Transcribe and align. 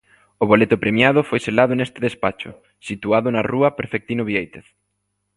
O 0.43 0.45
boleto 0.51 0.81
premiado 0.83 1.21
foi 1.29 1.39
selado 1.47 1.73
neste 1.75 1.99
despacho, 2.07 2.51
situado 2.87 3.27
na 3.31 3.45
rúa 3.51 3.75
Perfectino 3.79 4.23
Viéitez. 4.29 4.65